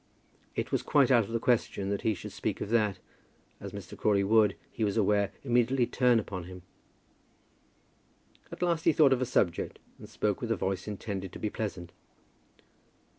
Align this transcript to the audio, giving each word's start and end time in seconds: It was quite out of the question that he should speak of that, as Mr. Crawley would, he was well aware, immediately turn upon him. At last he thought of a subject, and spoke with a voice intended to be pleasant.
It 0.55 0.71
was 0.71 0.81
quite 0.81 1.11
out 1.11 1.25
of 1.25 1.29
the 1.29 1.39
question 1.39 1.89
that 1.89 2.01
he 2.01 2.15
should 2.15 2.31
speak 2.31 2.59
of 2.59 2.69
that, 2.71 2.97
as 3.59 3.71
Mr. 3.71 3.95
Crawley 3.95 4.23
would, 4.23 4.55
he 4.71 4.83
was 4.83 4.97
well 4.97 5.03
aware, 5.03 5.31
immediately 5.43 5.85
turn 5.85 6.19
upon 6.19 6.45
him. 6.45 6.63
At 8.51 8.63
last 8.63 8.85
he 8.85 8.93
thought 8.93 9.13
of 9.13 9.21
a 9.21 9.27
subject, 9.27 9.77
and 9.99 10.09
spoke 10.09 10.41
with 10.41 10.49
a 10.51 10.55
voice 10.55 10.87
intended 10.87 11.31
to 11.33 11.39
be 11.39 11.51
pleasant. 11.51 11.91